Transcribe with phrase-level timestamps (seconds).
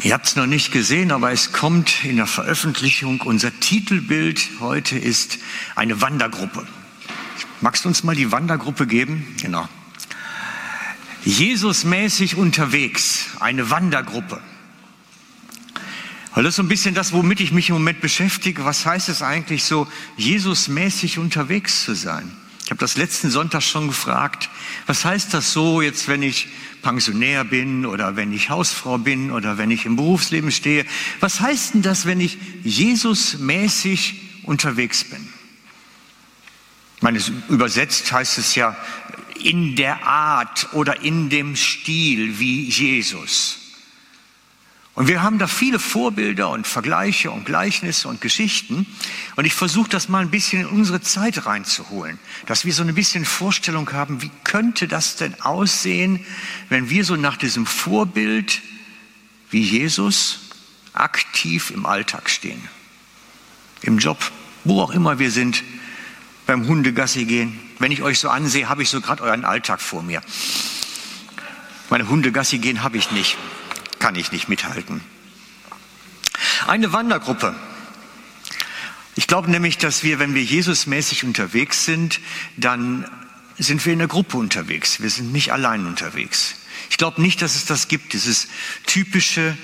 [0.00, 3.20] Ihr habt es noch nicht gesehen, aber es kommt in der Veröffentlichung.
[3.20, 5.38] Unser Titelbild heute ist
[5.76, 6.66] eine Wandergruppe.
[7.60, 9.36] Magst du uns mal die Wandergruppe geben?
[9.40, 9.68] Genau.
[11.24, 14.40] Jesusmäßig unterwegs, eine Wandergruppe.
[16.34, 18.64] Das ist so ein bisschen das, womit ich mich im Moment beschäftige.
[18.64, 19.86] Was heißt es eigentlich so,
[20.16, 22.32] Jesusmäßig unterwegs zu sein?
[22.64, 24.48] Ich habe das letzten Sonntag schon gefragt.
[24.86, 26.48] Was heißt das so jetzt, wenn ich
[26.80, 30.86] Pensionär bin oder wenn ich Hausfrau bin oder wenn ich im Berufsleben stehe?
[31.20, 35.28] Was heißt denn das, wenn ich Jesusmäßig unterwegs bin?
[36.96, 38.76] Ich meine, übersetzt heißt es ja
[39.42, 43.61] in der Art oder in dem Stil wie Jesus.
[44.94, 48.86] Und wir haben da viele Vorbilder und Vergleiche und Gleichnisse und Geschichten.
[49.36, 52.94] Und ich versuche das mal ein bisschen in unsere Zeit reinzuholen, dass wir so ein
[52.94, 56.24] bisschen Vorstellung haben, wie könnte das denn aussehen,
[56.68, 58.60] wenn wir so nach diesem Vorbild
[59.50, 60.40] wie Jesus
[60.92, 62.60] aktiv im Alltag stehen.
[63.80, 64.18] Im Job,
[64.64, 65.64] wo auch immer wir sind,
[66.46, 67.58] beim Hundegassi gehen.
[67.78, 70.20] Wenn ich euch so ansehe, habe ich so gerade euren Alltag vor mir.
[71.88, 73.38] Meine Hundegassi gehen habe ich nicht
[74.02, 75.00] kann ich nicht mithalten.
[76.66, 77.54] Eine Wandergruppe.
[79.14, 82.18] Ich glaube nämlich, dass wir, wenn wir Jesusmäßig unterwegs sind,
[82.56, 83.08] dann
[83.58, 85.00] sind wir in der Gruppe unterwegs.
[85.00, 86.56] Wir sind nicht allein unterwegs.
[86.90, 88.48] Ich glaube nicht, dass es das gibt, dieses
[88.86, 89.56] typische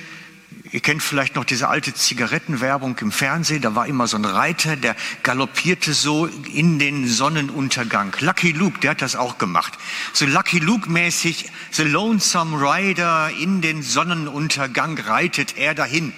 [0.70, 3.62] Ihr kennt vielleicht noch diese alte Zigarettenwerbung im Fernsehen.
[3.62, 8.14] Da war immer so ein Reiter, der galoppierte so in den Sonnenuntergang.
[8.20, 9.78] Lucky Luke, der hat das auch gemacht.
[10.12, 16.12] So Lucky Luke mäßig, the lonesome rider in den Sonnenuntergang reitet er dahin.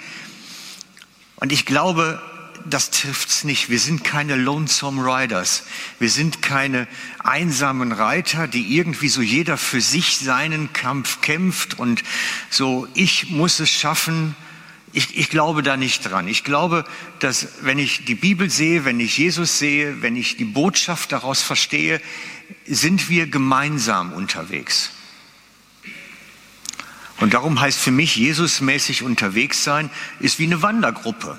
[1.36, 2.20] Und ich glaube,
[2.64, 3.70] das trifft's nicht.
[3.70, 5.64] Wir sind keine Lonesome Riders.
[5.98, 6.86] Wir sind keine
[7.18, 12.02] einsamen Reiter, die irgendwie so jeder für sich seinen Kampf kämpft und
[12.50, 14.34] so, ich muss es schaffen.
[14.92, 16.26] Ich, ich glaube da nicht dran.
[16.26, 16.84] Ich glaube,
[17.20, 21.42] dass wenn ich die Bibel sehe, wenn ich Jesus sehe, wenn ich die Botschaft daraus
[21.42, 22.00] verstehe,
[22.66, 24.90] sind wir gemeinsam unterwegs.
[27.20, 31.38] Und darum heißt für mich, Jesusmäßig unterwegs sein, ist wie eine Wandergruppe.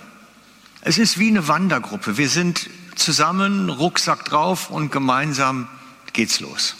[0.83, 2.17] Es ist wie eine Wandergruppe.
[2.17, 5.67] Wir sind zusammen, Rucksack drauf und gemeinsam
[6.13, 6.75] geht's los.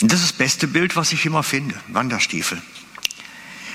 [0.00, 2.62] Und das ist das beste Bild, was ich immer finde, Wanderstiefel.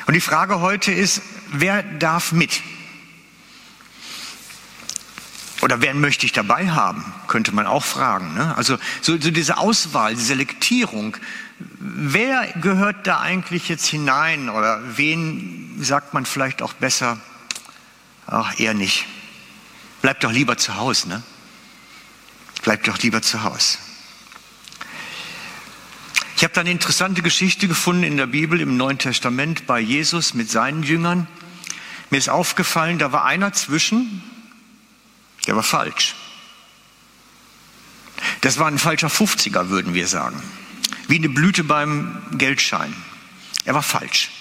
[0.06, 1.22] Und die Frage heute ist,
[1.52, 2.62] wer darf mit?
[5.62, 7.04] Oder wen möchte ich dabei haben?
[7.28, 8.34] Könnte man auch fragen.
[8.34, 8.56] Ne?
[8.56, 11.18] Also so, so diese Auswahl, die Selektierung.
[11.60, 14.50] Wer gehört da eigentlich jetzt hinein?
[14.50, 17.18] Oder wen sagt man vielleicht auch besser,
[18.34, 19.06] Ach, eher nicht.
[20.02, 21.24] Bleib doch lieber zu Hause, ne?
[22.64, 23.78] Bleib doch lieber zu Hause.
[26.36, 30.34] Ich habe da eine interessante Geschichte gefunden in der Bibel im Neuen Testament bei Jesus
[30.34, 31.28] mit seinen Jüngern.
[32.10, 34.24] Mir ist aufgefallen, da war einer zwischen,
[35.46, 36.16] der war falsch.
[38.42, 40.42] Das war ein falscher 50er, würden wir sagen.
[41.08, 42.96] Wie eine Blüte beim Geldschein.
[43.64, 44.32] Er war falsch.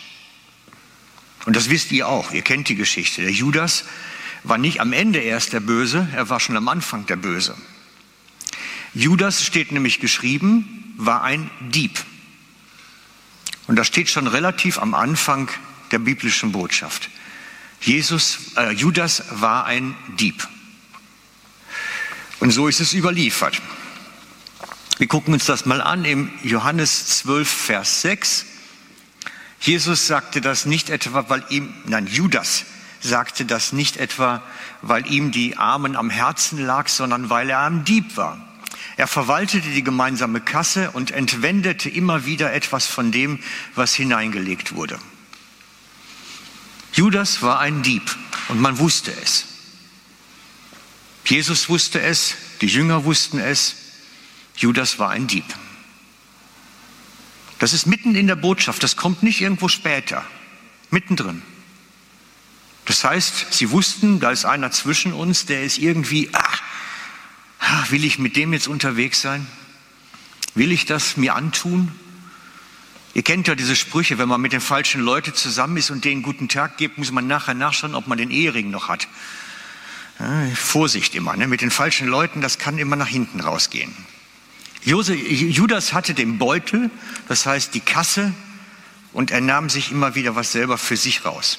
[1.44, 3.22] Und das wisst ihr auch, ihr kennt die Geschichte.
[3.22, 3.84] Der Judas
[4.44, 7.56] war nicht am Ende erst der Böse, er war schon am Anfang der Böse.
[8.94, 12.04] Judas steht nämlich geschrieben, war ein Dieb.
[13.66, 15.48] Und das steht schon relativ am Anfang
[15.90, 17.08] der biblischen Botschaft.
[17.80, 20.46] Jesus, äh, Judas war ein Dieb.
[22.40, 23.60] Und so ist es überliefert.
[24.98, 28.46] Wir gucken uns das mal an im Johannes 12, Vers 6.
[29.62, 32.64] Jesus sagte das nicht etwa, weil ihm, nein, Judas
[33.00, 34.42] sagte das nicht etwa,
[34.82, 38.44] weil ihm die Armen am Herzen lag, sondern weil er ein Dieb war.
[38.96, 43.38] Er verwaltete die gemeinsame Kasse und entwendete immer wieder etwas von dem,
[43.76, 44.98] was hineingelegt wurde.
[46.92, 48.16] Judas war ein Dieb
[48.48, 49.46] und man wusste es.
[51.24, 53.76] Jesus wusste es, die Jünger wussten es,
[54.56, 55.44] Judas war ein Dieb.
[57.62, 60.24] Das ist mitten in der Botschaft, das kommt nicht irgendwo später,
[60.90, 61.42] mittendrin.
[62.86, 68.18] Das heißt, sie wussten, da ist einer zwischen uns, der ist irgendwie, ah, will ich
[68.18, 69.46] mit dem jetzt unterwegs sein?
[70.56, 71.92] Will ich das mir antun?
[73.14, 76.24] Ihr kennt ja diese Sprüche, wenn man mit den falschen Leuten zusammen ist und denen
[76.24, 79.06] guten Tag gibt, muss man nachher nachschauen, ob man den Ehering noch hat.
[80.18, 81.46] Ja, Vorsicht immer, ne?
[81.46, 83.94] mit den falschen Leuten, das kann immer nach hinten rausgehen.
[84.84, 86.90] Judas hatte den Beutel,
[87.28, 88.32] das heißt die Kasse,
[89.12, 91.58] und er nahm sich immer wieder was selber für sich raus.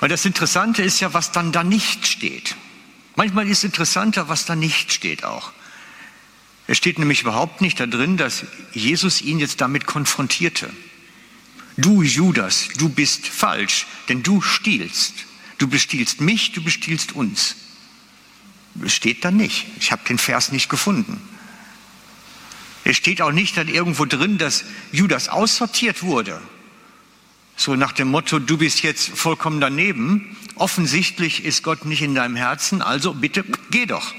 [0.00, 2.56] Und das Interessante ist ja, was dann da nicht steht.
[3.16, 5.52] Manchmal ist interessanter, was da nicht steht auch.
[6.66, 10.70] Es steht nämlich überhaupt nicht da drin, dass Jesus ihn jetzt damit konfrontierte.
[11.76, 15.14] Du Judas, du bist falsch, denn du stiehlst.
[15.58, 17.56] Du bestiehlst mich, du bestiehlst uns.
[18.86, 19.66] Steht da nicht.
[19.78, 21.20] Ich habe den Vers nicht gefunden.
[22.84, 26.40] Es steht auch nicht dann irgendwo drin, dass Judas aussortiert wurde.
[27.56, 30.36] So nach dem Motto, du bist jetzt vollkommen daneben.
[30.56, 34.12] Offensichtlich ist Gott nicht in deinem Herzen, also bitte geh doch.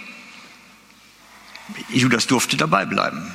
[1.90, 3.32] Judas durfte dabei bleiben.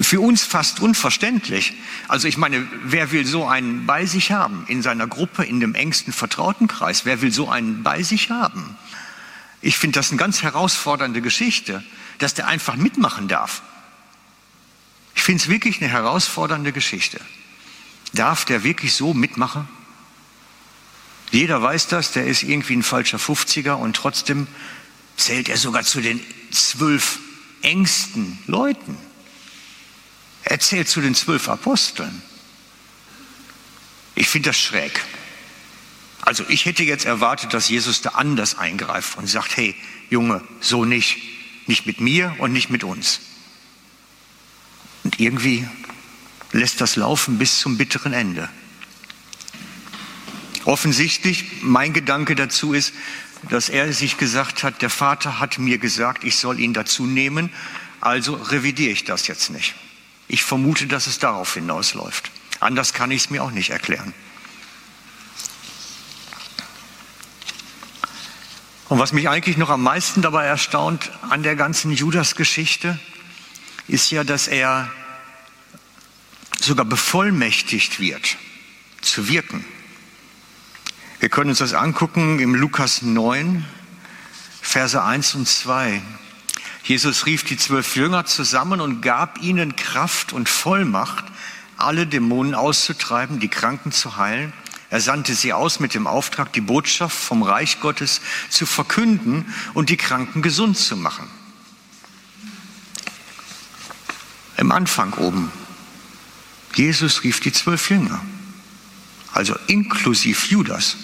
[0.00, 1.74] Für uns fast unverständlich.
[2.06, 5.74] Also ich meine, wer will so einen bei sich haben in seiner Gruppe, in dem
[5.74, 7.04] engsten Vertrautenkreis?
[7.04, 8.76] Wer will so einen bei sich haben?
[9.60, 11.82] Ich finde das eine ganz herausfordernde Geschichte,
[12.18, 13.62] dass der einfach mitmachen darf.
[15.14, 17.20] Ich finde es wirklich eine herausfordernde Geschichte.
[18.12, 19.68] Darf der wirklich so mitmachen?
[21.30, 24.46] Jeder weiß das, der ist irgendwie ein falscher 50er und trotzdem
[25.16, 26.20] zählt er sogar zu den
[26.50, 27.18] zwölf
[27.62, 28.96] engsten Leuten.
[30.44, 32.22] Er zählt zu den zwölf Aposteln.
[34.14, 35.04] Ich finde das schräg.
[36.22, 39.74] Also ich hätte jetzt erwartet, dass Jesus da anders eingreift und sagt, hey
[40.10, 41.18] Junge, so nicht,
[41.68, 43.20] nicht mit mir und nicht mit uns.
[45.04, 45.66] Und irgendwie
[46.52, 48.48] lässt das laufen bis zum bitteren Ende.
[50.64, 52.92] Offensichtlich, mein Gedanke dazu ist,
[53.48, 57.50] dass er sich gesagt hat, der Vater hat mir gesagt, ich soll ihn dazu nehmen,
[58.00, 59.74] also revidiere ich das jetzt nicht.
[60.26, 62.30] Ich vermute, dass es darauf hinausläuft.
[62.60, 64.12] Anders kann ich es mir auch nicht erklären.
[68.88, 72.98] Und was mich eigentlich noch am meisten dabei erstaunt an der ganzen Judas-Geschichte,
[73.86, 74.90] ist ja, dass er
[76.58, 78.38] sogar bevollmächtigt wird,
[79.02, 79.64] zu wirken.
[81.20, 83.64] Wir können uns das angucken im Lukas 9,
[84.62, 86.00] Verse 1 und 2.
[86.82, 91.26] Jesus rief die zwölf Jünger zusammen und gab ihnen Kraft und Vollmacht,
[91.76, 94.54] alle Dämonen auszutreiben, die Kranken zu heilen.
[94.90, 99.90] Er sandte sie aus mit dem Auftrag, die Botschaft vom Reich Gottes zu verkünden und
[99.90, 101.28] die Kranken gesund zu machen.
[104.56, 105.52] Im Anfang oben.
[106.74, 108.20] Jesus rief die zwölf Jünger,
[109.32, 110.96] also inklusive Judas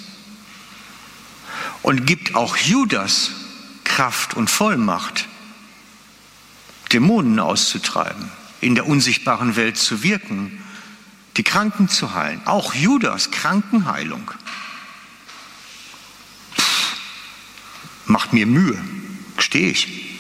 [1.83, 3.31] und gibt auch Judas
[3.85, 5.29] Kraft und Vollmacht,
[6.93, 10.64] Dämonen auszutreiben, in der unsichtbaren Welt zu wirken,
[11.37, 12.41] die Kranken zu heilen.
[12.47, 14.31] Auch Judas Krankenheilung.
[16.57, 16.97] Pff,
[18.07, 18.83] macht mir Mühe,
[19.39, 20.19] stehe ich.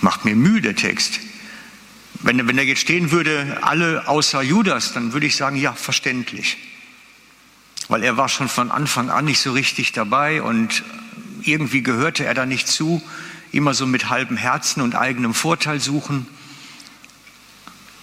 [0.00, 1.20] Macht mir Mühe der Text.
[2.20, 6.56] Wenn, wenn er jetzt stehen würde, alle außer Judas, dann würde ich sagen, ja, verständlich
[7.88, 10.82] weil er war schon von Anfang an nicht so richtig dabei und
[11.42, 13.02] irgendwie gehörte er da nicht zu,
[13.52, 16.26] immer so mit halbem Herzen und eigenem Vorteil suchen.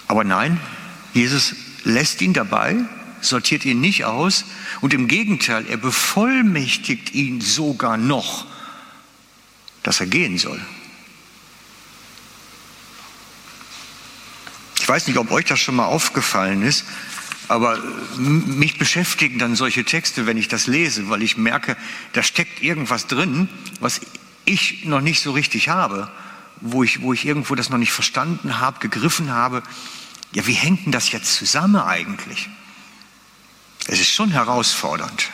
[0.07, 0.59] Aber nein,
[1.13, 2.75] Jesus lässt ihn dabei,
[3.21, 4.45] sortiert ihn nicht aus
[4.81, 8.45] und im Gegenteil, er bevollmächtigt ihn sogar noch,
[9.81, 10.59] dass er gehen soll.
[14.79, 16.83] Ich weiß nicht, ob euch das schon mal aufgefallen ist,
[17.47, 17.77] aber
[18.17, 21.77] mich beschäftigen dann solche Texte, wenn ich das lese, weil ich merke,
[22.13, 23.47] da steckt irgendwas drin,
[23.79, 24.01] was
[24.45, 26.09] ich noch nicht so richtig habe,
[26.61, 29.63] wo ich, wo ich irgendwo das noch nicht verstanden habe, gegriffen habe.
[30.33, 32.49] Ja, wie hängt denn das jetzt zusammen eigentlich?
[33.87, 35.29] Es ist schon herausfordernd.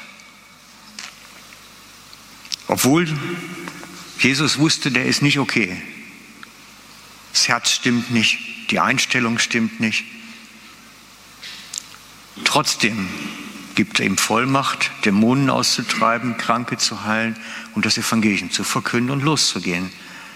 [2.68, 3.08] Obwohl
[4.20, 5.82] Jesus wusste, der ist nicht okay.
[7.34, 8.40] Das Herz stimmt nicht,
[8.72, 10.04] die Einstellung stimmt nicht.
[12.44, 13.08] Trotzdem
[13.76, 17.38] gibt er ihm Vollmacht, Dämonen auszutreiben, Kranke zu heilen
[17.76, 19.92] und das Evangelium zu verkünden und loszugehen.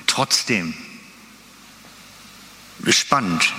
[0.08, 0.74] Trotzdem.
[2.88, 3.54] Spannend.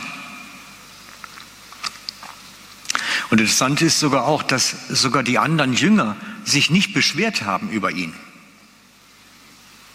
[3.35, 6.15] Und interessant ist sogar auch, dass sogar die anderen Jünger
[6.45, 8.15] sich nicht beschwert haben über ihn.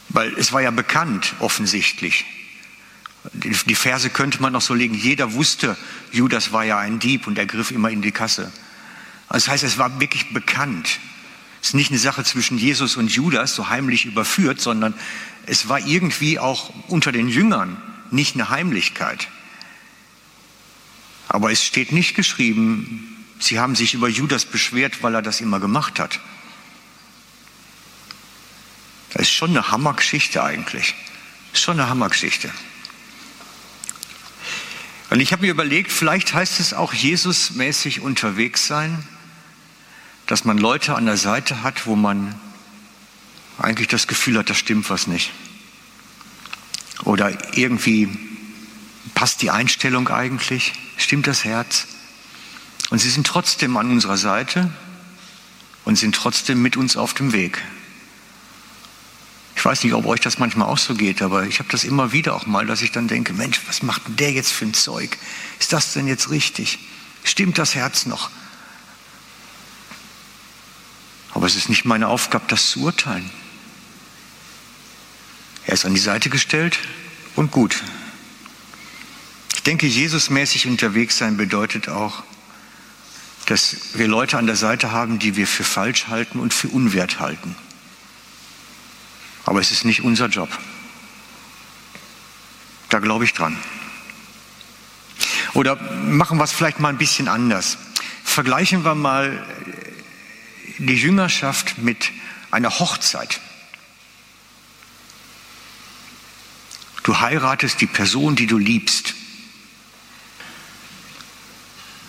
[0.10, 2.26] Weil es war ja bekannt, offensichtlich,
[3.32, 4.94] die Verse könnte man noch so legen.
[4.94, 5.78] Jeder wusste,
[6.12, 8.52] Judas war ja ein Dieb und er griff immer in die Kasse.
[9.30, 11.00] Das heißt, es war wirklich bekannt.
[11.62, 14.94] Es ist nicht eine Sache zwischen Jesus und Judas, so heimlich überführt, sondern
[15.46, 17.82] es war irgendwie auch unter den Jüngern
[18.12, 19.30] nicht eine Heimlichkeit.
[21.30, 25.60] Aber es steht nicht geschrieben, sie haben sich über Judas beschwert, weil er das immer
[25.60, 26.20] gemacht hat.
[29.14, 30.94] Das ist schon eine Hammergeschichte eigentlich.
[31.54, 32.52] Schon eine Hammergeschichte.
[35.10, 39.04] Und ich habe mir überlegt, vielleicht heißt es auch Jesus-mäßig unterwegs sein,
[40.28, 42.40] dass man Leute an der Seite hat, wo man
[43.58, 45.32] eigentlich das Gefühl hat, da stimmt was nicht.
[47.04, 48.08] Oder irgendwie
[49.16, 51.88] passt die Einstellung eigentlich, stimmt das Herz.
[52.90, 54.72] Und sie sind trotzdem an unserer Seite
[55.86, 57.62] und sind trotzdem mit uns auf dem Weg.
[59.56, 62.14] Ich weiß nicht, ob euch das manchmal auch so geht, aber ich habe das immer
[62.14, 64.74] wieder auch mal, dass ich dann denke, Mensch, was macht denn der jetzt für ein
[64.74, 65.18] Zeug?
[65.60, 66.80] Ist das denn jetzt richtig?
[67.24, 68.30] Stimmt das Herz noch?
[71.34, 73.30] Aber es ist nicht meine Aufgabe, das zu urteilen.
[75.66, 76.80] Er ist an die Seite gestellt
[77.36, 77.84] und gut.
[79.56, 82.24] Ich denke, Jesusmäßig unterwegs sein bedeutet auch,
[83.50, 87.20] dass wir Leute an der Seite haben, die wir für falsch halten und für unwert
[87.20, 87.56] halten.
[89.44, 90.50] Aber es ist nicht unser Job.
[92.90, 93.58] Da glaube ich dran.
[95.56, 97.80] Oder machen wir es vielleicht mal ein bisschen anders.
[98.24, 99.44] Vergleichen wir mal
[100.78, 102.12] die Jüngerschaft mit
[102.52, 103.42] einer Hochzeit.
[107.02, 109.16] Du heiratest die Person, die du liebst.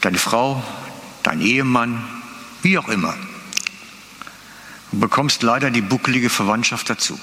[0.03, 0.63] Deine Frau,
[1.23, 2.03] dein Ehemann,
[2.62, 3.17] wie auch immer.
[4.93, 7.19] Du bekommst leider die buckelige Verwandtschaft dazu.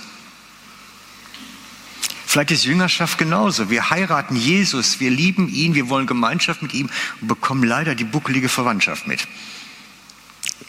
[2.26, 3.70] Vielleicht ist Jüngerschaft genauso.
[3.70, 6.90] Wir heiraten Jesus, wir lieben ihn, wir wollen Gemeinschaft mit ihm
[7.22, 9.28] und bekommen leider die buckelige Verwandtschaft mit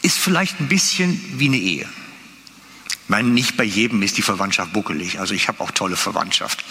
[0.01, 1.87] ist vielleicht ein bisschen wie eine Ehe.
[3.03, 5.19] Ich meine, nicht bei jedem ist die Verwandtschaft buckelig.
[5.19, 6.63] Also ich habe auch tolle Verwandtschaft.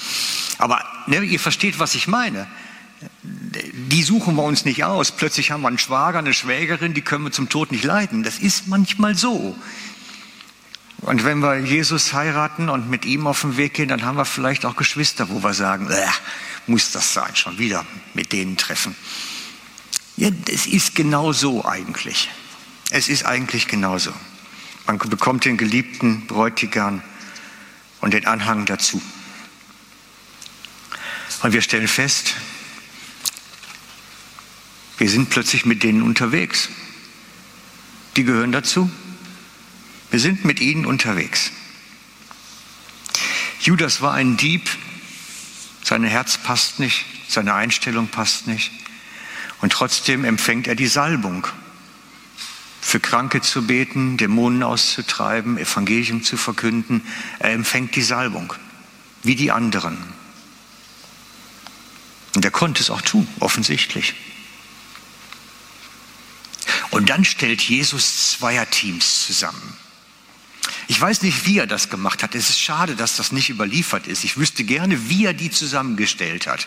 [0.58, 2.46] Aber ne, ihr versteht, was ich meine.
[3.22, 5.12] Die suchen wir uns nicht aus.
[5.12, 8.22] Plötzlich haben wir einen Schwager, eine Schwägerin, die können wir zum Tod nicht leiden.
[8.22, 9.56] Das ist manchmal so.
[11.00, 14.24] Und wenn wir Jesus heiraten und mit ihm auf den Weg gehen, dann haben wir
[14.24, 16.06] vielleicht auch Geschwister, wo wir sagen, äh,
[16.66, 18.96] muss das sein, schon wieder mit denen treffen.
[20.16, 22.28] Ja, es ist genau so eigentlich.
[22.90, 24.12] Es ist eigentlich genauso.
[24.86, 27.02] Man bekommt den geliebten Bräutigam
[28.00, 29.00] und den Anhang dazu.
[31.42, 32.34] Und wir stellen fest,
[34.98, 36.68] wir sind plötzlich mit denen unterwegs.
[38.16, 38.90] Die gehören dazu.
[40.10, 41.52] Wir sind mit ihnen unterwegs.
[43.60, 44.68] Judas war ein Dieb,
[45.82, 48.70] sein Herz passt nicht, seine Einstellung passt nicht.
[49.60, 51.46] Und trotzdem empfängt er die Salbung
[52.80, 57.02] für Kranke zu beten, Dämonen auszutreiben, Evangelium zu verkünden.
[57.38, 58.54] Er empfängt die Salbung,
[59.22, 59.98] wie die anderen.
[62.34, 64.14] Und er konnte es auch tun, offensichtlich.
[66.90, 69.76] Und dann stellt Jesus Zweierteams zusammen.
[70.86, 72.34] Ich weiß nicht, wie er das gemacht hat.
[72.34, 74.24] Es ist schade, dass das nicht überliefert ist.
[74.24, 76.66] Ich wüsste gerne, wie er die zusammengestellt hat.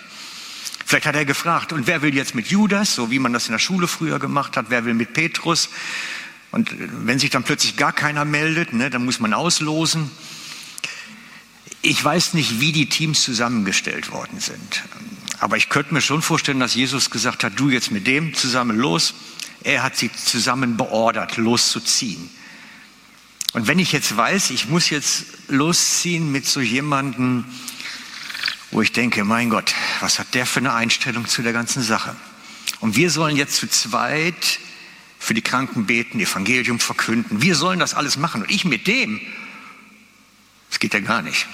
[0.85, 3.53] Vielleicht hat er gefragt, und wer will jetzt mit Judas, so wie man das in
[3.53, 5.69] der Schule früher gemacht hat, wer will mit Petrus?
[6.51, 6.69] Und
[7.05, 10.11] wenn sich dann plötzlich gar keiner meldet, ne, dann muss man auslosen.
[11.81, 14.83] Ich weiß nicht, wie die Teams zusammengestellt worden sind.
[15.39, 18.77] Aber ich könnte mir schon vorstellen, dass Jesus gesagt hat, du jetzt mit dem zusammen
[18.77, 19.15] los.
[19.63, 22.29] Er hat sie zusammen beordert, loszuziehen.
[23.53, 27.45] Und wenn ich jetzt weiß, ich muss jetzt losziehen mit so jemandem,
[28.71, 32.15] wo ich denke, mein Gott, was hat der für eine Einstellung zu der ganzen Sache?
[32.79, 34.59] Und wir sollen jetzt zu zweit
[35.19, 37.41] für die Kranken beten, Evangelium verkünden.
[37.41, 38.41] Wir sollen das alles machen.
[38.41, 39.19] Und ich mit dem,
[40.69, 41.47] das geht ja gar nicht.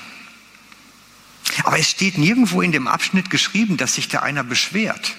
[1.64, 5.16] Aber es steht nirgendwo in dem Abschnitt geschrieben, dass sich da einer beschwert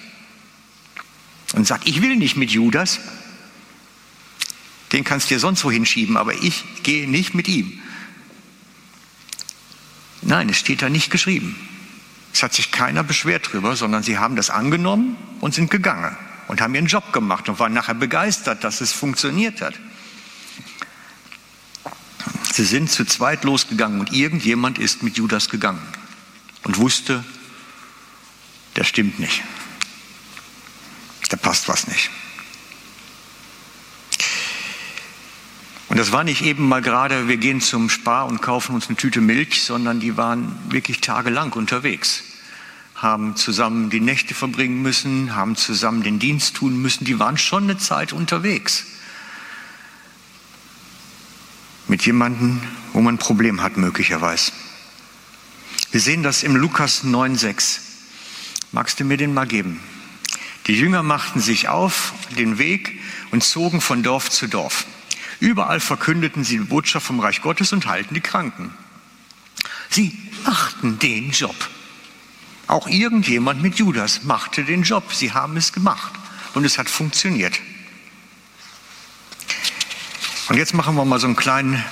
[1.53, 2.99] und sagt, ich will nicht mit Judas.
[4.91, 7.79] Den kannst du dir sonst wo hinschieben, aber ich gehe nicht mit ihm.
[10.21, 11.55] Nein, es steht da nicht geschrieben.
[12.33, 16.15] Es hat sich keiner beschwert drüber, sondern sie haben das angenommen und sind gegangen
[16.47, 19.75] und haben ihren Job gemacht und waren nachher begeistert, dass es funktioniert hat.
[22.51, 25.81] Sie sind zu zweit losgegangen und irgendjemand ist mit Judas gegangen
[26.63, 27.23] und wusste,
[28.75, 29.41] der stimmt nicht.
[31.27, 32.09] Da passt was nicht.
[35.89, 38.95] Und das war nicht eben mal gerade, wir gehen zum Spar und kaufen uns eine
[38.95, 42.23] Tüte Milch, sondern die waren wirklich tagelang unterwegs,
[42.93, 47.63] haben zusammen die Nächte verbringen müssen, haben zusammen den Dienst tun müssen, die waren schon
[47.63, 48.85] eine Zeit unterwegs.
[51.87, 52.61] Mit jemandem,
[52.93, 54.51] wo man ein Problem hat, möglicherweise.
[55.89, 57.79] Wir sehen das im Lukas 9,6.
[58.71, 59.79] Magst du mir den mal geben?
[60.69, 62.99] Die Jünger machten sich auf den Weg
[63.31, 64.85] und zogen von Dorf zu Dorf.
[65.39, 68.71] Überall verkündeten sie die Botschaft vom Reich Gottes und heilten die Kranken.
[69.89, 71.55] Sie machten den Job.
[72.67, 75.11] Auch irgendjemand mit Judas machte den Job.
[75.11, 76.13] Sie haben es gemacht
[76.53, 77.59] und es hat funktioniert.
[80.49, 81.83] Und jetzt machen wir mal so einen kleinen,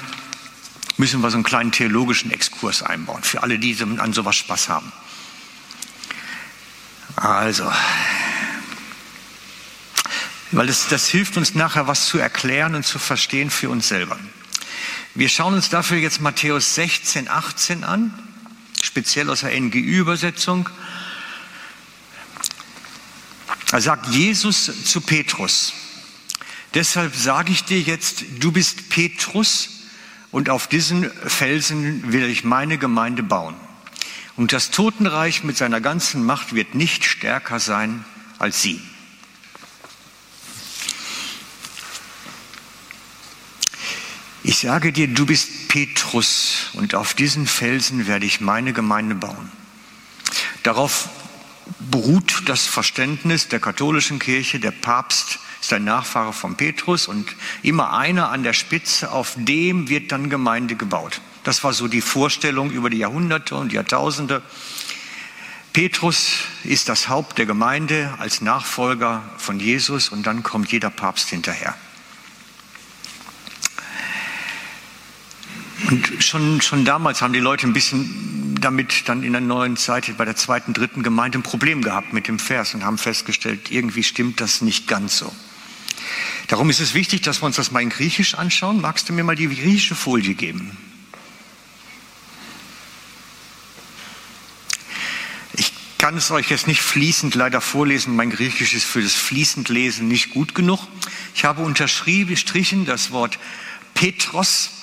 [0.98, 4.92] müssen wir so einen kleinen theologischen Exkurs einbauen für alle, die an sowas Spaß haben.
[10.52, 14.18] Weil das, das hilft uns nachher, was zu erklären und zu verstehen für uns selber.
[15.16, 18.14] Wir schauen uns dafür jetzt Matthäus 16, 18 an,
[18.82, 20.70] speziell aus der NGÜ-Übersetzung.
[23.70, 25.74] Da sagt Jesus zu Petrus,
[26.74, 29.70] deshalb sage ich dir jetzt, du bist Petrus
[30.32, 33.56] und auf diesen Felsen will ich meine Gemeinde bauen.
[34.36, 38.06] Und das Totenreich mit seiner ganzen Macht wird nicht stärker sein
[38.38, 38.80] als sie.
[44.48, 49.52] Ich sage dir, du bist Petrus und auf diesen Felsen werde ich meine Gemeinde bauen.
[50.64, 51.10] Darauf
[51.80, 57.28] beruht das Verständnis der katholischen Kirche, der Papst ist ein Nachfahre von Petrus und
[57.62, 61.20] immer einer an der Spitze, auf dem wird dann Gemeinde gebaut.
[61.44, 64.42] Das war so die Vorstellung über die Jahrhunderte und Jahrtausende.
[65.74, 66.30] Petrus
[66.64, 71.76] ist das Haupt der Gemeinde als Nachfolger von Jesus und dann kommt jeder Papst hinterher.
[75.90, 80.18] Und schon, schon damals haben die Leute ein bisschen damit dann in der neuen Zeit,
[80.18, 84.04] bei der zweiten, dritten Gemeinde ein Problem gehabt mit dem Vers und haben festgestellt, irgendwie
[84.04, 85.34] stimmt das nicht ganz so.
[86.48, 88.82] Darum ist es wichtig, dass wir uns das mal in Griechisch anschauen.
[88.82, 90.78] Magst du mir mal die griechische Folie geben?
[95.54, 98.16] Ich kann es euch jetzt nicht fließend leider vorlesen.
[98.16, 100.88] Mein Griechisch ist für das fließend Lesen nicht gut genug.
[101.36, 103.38] Ich habe unterstrichen das Wort
[103.94, 104.77] Petros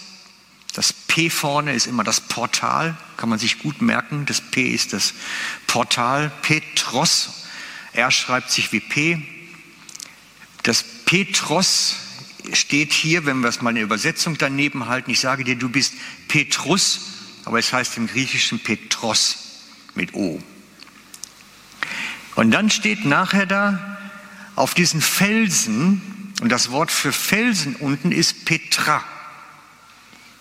[1.15, 4.27] P vorne ist immer das Portal, kann man sich gut merken.
[4.27, 5.15] Das P ist das
[5.69, 7.45] Portal, Petros.
[7.93, 9.23] R schreibt sich wie P.
[10.65, 11.95] Das Petros
[12.53, 15.13] steht hier, wenn wir es mal eine Übersetzung daneben halten.
[15.13, 15.95] Ich sage dir, du bist
[16.27, 17.03] Petrus,
[17.45, 19.37] aber es heißt im Griechischen Petros
[19.95, 20.43] mit O.
[22.35, 23.99] Und dann steht nachher da,
[24.57, 29.05] auf diesen Felsen, und das Wort für Felsen unten ist Petra.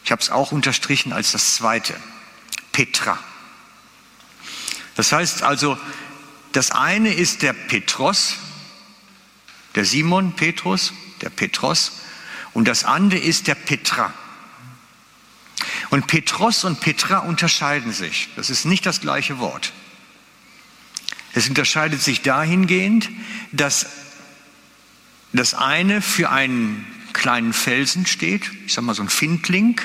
[0.03, 1.95] Ich habe es auch unterstrichen als das zweite.
[2.71, 3.17] Petra.
[4.95, 5.77] Das heißt also,
[6.51, 8.35] das eine ist der Petros,
[9.75, 11.93] der Simon Petrus, der Petros,
[12.53, 14.13] und das andere ist der Petra.
[15.89, 18.29] Und Petros und Petra unterscheiden sich.
[18.35, 19.73] Das ist nicht das gleiche Wort.
[21.33, 23.09] Es unterscheidet sich dahingehend,
[23.51, 23.87] dass
[25.33, 26.85] das eine für einen
[27.23, 29.79] kleinen Felsen steht, ich sage mal so ein Findling,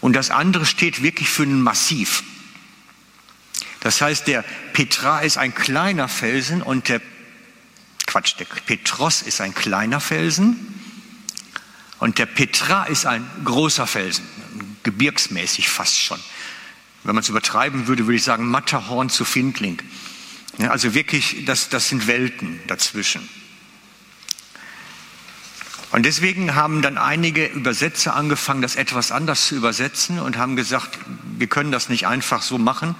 [0.00, 2.22] und das andere steht wirklich für ein Massiv.
[3.80, 7.00] Das heißt, der Petra ist ein kleiner Felsen und der
[8.06, 10.80] Quatsch, der Petros ist ein kleiner Felsen
[11.98, 14.24] und der Petra ist ein großer Felsen,
[14.84, 16.20] gebirgsmäßig fast schon.
[17.02, 19.82] Wenn man es übertreiben würde, würde ich sagen Matterhorn zu Findling.
[20.68, 23.28] Also wirklich, das, das sind Welten dazwischen.
[25.96, 30.98] Und deswegen haben dann einige Übersetzer angefangen, das etwas anders zu übersetzen und haben gesagt,
[31.38, 32.94] wir können das nicht einfach so machen.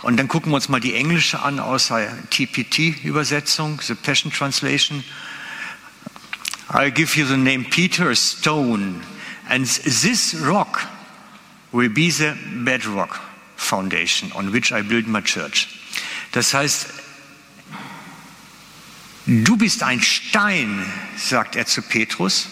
[0.00, 5.04] Und dann gucken wir uns mal die englische an aus der TPT-Übersetzung, the Passion Translation.
[6.70, 9.02] I'll give you the name Peter, stone,
[9.50, 10.86] and this rock
[11.70, 12.32] will be the
[12.64, 13.20] bedrock
[13.56, 15.68] foundation on which I build my church.
[16.32, 16.86] Das heißt,
[19.30, 22.46] Du bist ein Stein, sagt er zu Petrus,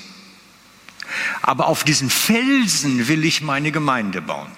[1.40, 4.50] aber auf diesen Felsen will ich meine Gemeinde bauen.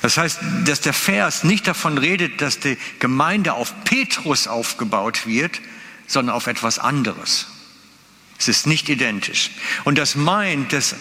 [0.00, 5.60] Das heißt, dass der Vers nicht davon redet, dass die Gemeinde auf Petrus aufgebaut wird,
[6.06, 7.46] sondern auf etwas anderes.
[8.38, 9.50] Es ist nicht identisch.
[9.84, 10.94] Und das meint, dass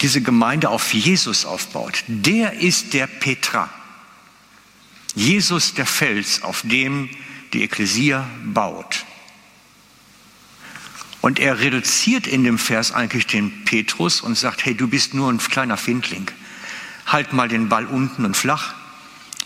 [0.00, 2.02] diese Gemeinde auf Jesus aufbaut.
[2.06, 3.68] Der ist der Petra.
[5.14, 7.10] Jesus der Fels, auf dem
[7.52, 9.04] die Ekklesia baut.
[11.20, 15.30] Und er reduziert in dem Vers eigentlich den Petrus und sagt, hey, du bist nur
[15.30, 16.28] ein kleiner Findling.
[17.06, 18.74] Halt mal den Ball unten und flach.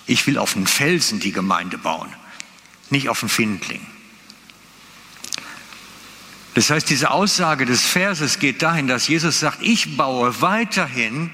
[0.07, 2.09] Ich will auf einen Felsen die Gemeinde bauen,
[2.91, 3.85] nicht auf einen Findling.
[6.55, 11.31] Das heißt, diese Aussage des Verses geht dahin, dass Jesus sagt, ich baue weiterhin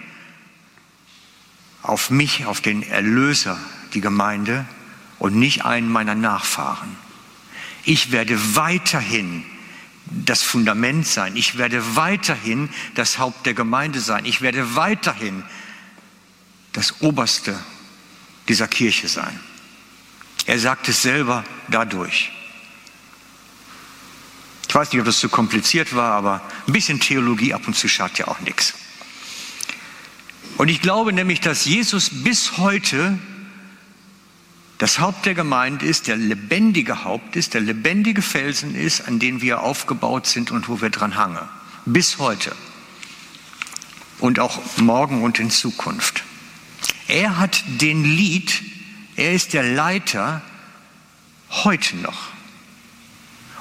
[1.82, 3.60] auf mich, auf den Erlöser
[3.94, 4.66] die Gemeinde
[5.18, 6.96] und nicht einen meiner Nachfahren.
[7.84, 9.44] Ich werde weiterhin
[10.06, 11.36] das Fundament sein.
[11.36, 14.24] Ich werde weiterhin das Haupt der Gemeinde sein.
[14.24, 15.42] Ich werde weiterhin
[16.72, 17.58] das Oberste
[18.48, 19.38] dieser Kirche sein.
[20.46, 22.32] Er sagt es selber dadurch.
[24.68, 27.88] Ich weiß nicht, ob das zu kompliziert war, aber ein bisschen Theologie ab und zu
[27.88, 28.74] schadet ja auch nichts.
[30.56, 33.18] Und ich glaube nämlich, dass Jesus bis heute
[34.82, 39.40] das Haupt der Gemeinde ist, der lebendige Haupt ist, der lebendige Felsen ist, an den
[39.40, 41.48] wir aufgebaut sind und wo wir dran hangen.
[41.86, 42.50] Bis heute.
[44.18, 46.24] Und auch morgen und in Zukunft.
[47.06, 48.60] Er hat den Lied,
[49.14, 50.42] er ist der Leiter
[51.48, 52.30] heute noch.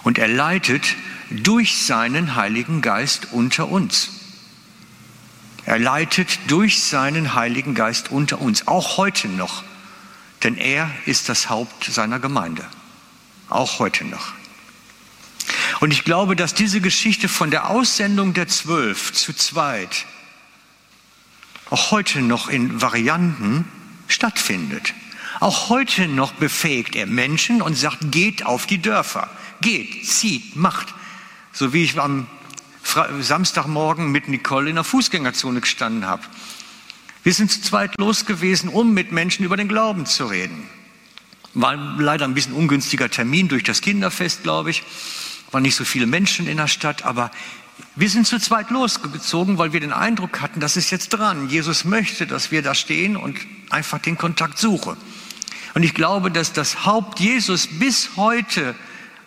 [0.02, 0.96] Und er leitet
[1.30, 4.10] durch seinen Heiligen Geist unter uns.
[5.66, 9.64] Er leitet durch seinen Heiligen Geist unter uns, auch heute noch.
[10.44, 12.66] Denn er ist das Haupt seiner Gemeinde,
[13.50, 14.34] auch heute noch.
[15.80, 20.06] Und ich glaube, dass diese Geschichte von der Aussendung der Zwölf zu zweit
[21.72, 23.66] auch heute noch in Varianten
[24.08, 24.94] stattfindet.
[25.40, 29.30] Auch heute noch befähigt er Menschen und sagt, geht auf die Dörfer,
[29.62, 30.94] geht, zieht, macht.
[31.54, 32.28] So wie ich am
[33.22, 36.24] Samstagmorgen mit Nicole in der Fußgängerzone gestanden habe.
[37.24, 40.68] Wir sind zu zweit los gewesen, um mit Menschen über den Glauben zu reden.
[41.54, 44.84] War leider ein bisschen ungünstiger Termin durch das Kinderfest, glaube ich.
[45.52, 47.30] Waren nicht so viele Menschen in der Stadt, aber
[47.96, 51.50] wir sind zu zweit losgezogen, weil wir den Eindruck hatten, das ist jetzt dran.
[51.50, 53.38] Jesus möchte, dass wir da stehen und
[53.70, 54.96] einfach den Kontakt suchen.
[55.74, 58.76] Und ich glaube, dass das Haupt Jesus bis heute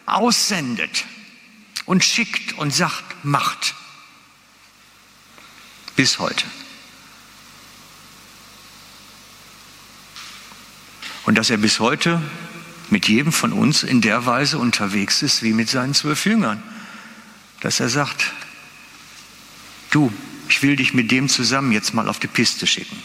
[0.06, 1.04] aussendet
[1.84, 3.74] und schickt und sagt, macht.
[5.96, 6.44] Bis heute.
[11.24, 12.22] Und dass er bis heute
[12.90, 16.62] mit jedem von uns in der Weise unterwegs ist wie mit seinen zwölf Jüngern.
[17.60, 18.32] Dass er sagt,
[19.90, 20.12] du,
[20.48, 22.96] ich will dich mit dem zusammen jetzt mal auf die Piste schicken.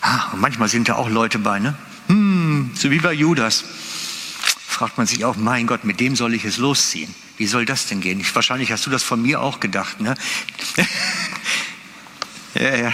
[0.00, 1.76] Ah, und manchmal sind da auch Leute bei, ne?
[2.06, 3.64] Hm, so wie bei Judas.
[4.66, 7.12] Fragt man sich auch, mein Gott, mit dem soll ich es losziehen.
[7.36, 8.20] Wie soll das denn gehen?
[8.20, 10.14] Ich, wahrscheinlich hast du das von mir auch gedacht, ne?
[12.54, 12.92] ja, ja.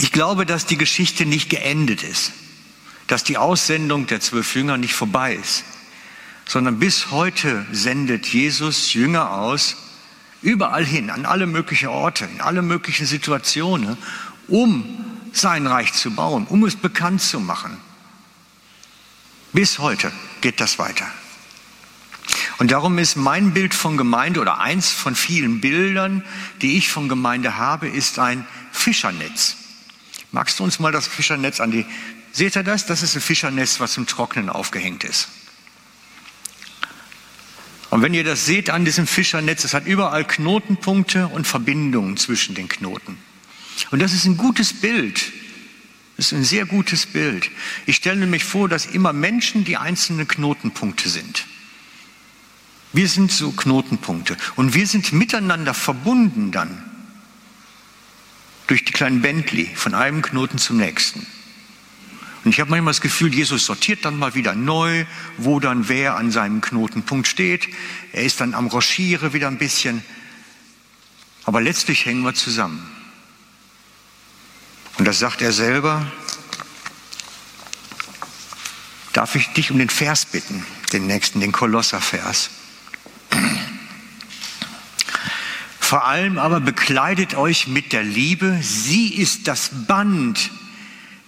[0.00, 2.32] Ich glaube, dass die Geschichte nicht geendet ist,
[3.06, 5.62] dass die Aussendung der zwölf Jünger nicht vorbei ist,
[6.46, 9.76] sondern bis heute sendet Jesus Jünger aus,
[10.40, 13.98] überall hin, an alle möglichen Orte, in alle möglichen Situationen,
[14.48, 17.76] um sein Reich zu bauen, um es bekannt zu machen.
[19.52, 20.10] Bis heute
[20.40, 21.06] geht das weiter.
[22.56, 26.24] Und darum ist mein Bild von Gemeinde oder eins von vielen Bildern,
[26.62, 29.59] die ich von Gemeinde habe, ist ein Fischernetz.
[30.32, 31.84] Magst du uns mal das Fischernetz an die,
[32.32, 32.86] seht ihr das?
[32.86, 35.28] Das ist ein Fischernetz, was zum Trocknen aufgehängt ist.
[37.90, 42.54] Und wenn ihr das seht an diesem Fischernetz, es hat überall Knotenpunkte und Verbindungen zwischen
[42.54, 43.18] den Knoten.
[43.90, 45.32] Und das ist ein gutes Bild.
[46.16, 47.50] Das ist ein sehr gutes Bild.
[47.86, 51.46] Ich stelle mir vor, dass immer Menschen die einzelnen Knotenpunkte sind.
[52.92, 56.89] Wir sind so Knotenpunkte und wir sind miteinander verbunden dann
[58.70, 61.26] durch die kleinen Bentley von einem Knoten zum nächsten.
[62.44, 65.06] Und ich habe manchmal das Gefühl, Jesus sortiert dann mal wieder neu,
[65.38, 67.68] wo dann wer an seinem Knotenpunkt steht.
[68.12, 70.04] Er ist dann am Rochiere wieder ein bisschen.
[71.44, 72.88] Aber letztlich hängen wir zusammen.
[74.98, 76.06] Und das sagt er selber.
[79.12, 82.50] Darf ich dich um den Vers bitten, den nächsten, den Kolosservers?
[85.90, 88.60] Vor allem aber bekleidet euch mit der Liebe.
[88.62, 90.52] Sie ist das Band,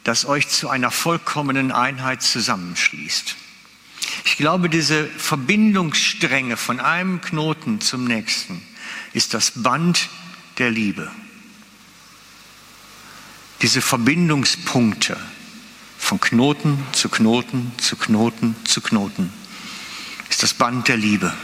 [0.05, 3.35] das euch zu einer vollkommenen Einheit zusammenschließt.
[4.25, 8.63] Ich glaube, diese Verbindungsstränge von einem Knoten zum nächsten
[9.13, 10.09] ist das Band
[10.59, 11.11] der Liebe.
[13.63, 15.17] Diese Verbindungspunkte
[15.99, 19.33] von Knoten zu Knoten zu Knoten zu Knoten
[20.31, 21.35] ist das Band der Liebe.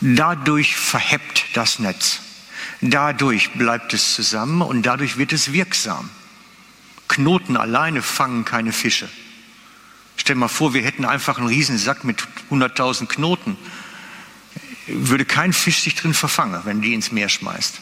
[0.00, 2.20] Dadurch verhebt das Netz.
[2.80, 6.10] Dadurch bleibt es zusammen und dadurch wird es wirksam.
[7.08, 9.08] Knoten alleine fangen keine Fische.
[10.16, 13.56] Stell mal vor, wir hätten einfach einen riesen Sack mit 100.000 Knoten.
[14.86, 17.80] Würde kein Fisch sich drin verfangen, wenn die ins Meer schmeißt.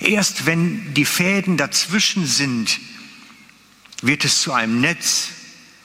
[0.00, 2.80] Erst wenn die Fäden dazwischen sind,
[4.00, 5.28] wird es zu einem Netz,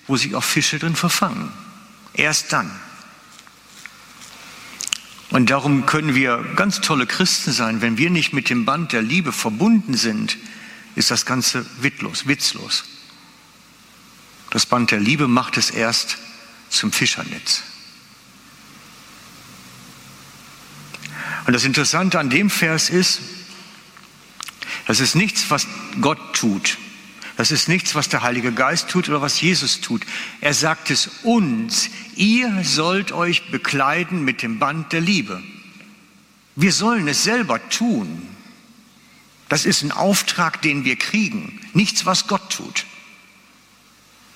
[0.07, 1.51] wo sich auch Fische drin verfangen.
[2.13, 2.71] Erst dann.
[5.29, 7.81] Und darum können wir ganz tolle Christen sein.
[7.81, 10.37] Wenn wir nicht mit dem Band der Liebe verbunden sind,
[10.95, 12.85] ist das Ganze wittlos, witzlos.
[14.51, 16.17] Das Band der Liebe macht es erst
[16.69, 17.63] zum Fischernetz.
[21.45, 23.19] Und das Interessante an dem Vers ist,
[24.85, 25.67] das ist nichts, was
[25.99, 26.77] Gott tut.
[27.37, 30.01] Das ist nichts, was der Heilige Geist tut oder was Jesus tut.
[30.41, 31.89] Er sagt es uns.
[32.15, 35.41] Ihr sollt euch bekleiden mit dem Band der Liebe.
[36.55, 38.23] Wir sollen es selber tun.
[39.49, 42.85] Das ist ein Auftrag, den wir kriegen, nichts, was Gott tut.